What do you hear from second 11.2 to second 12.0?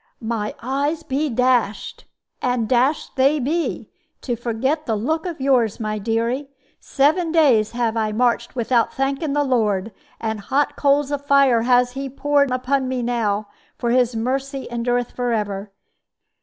fire has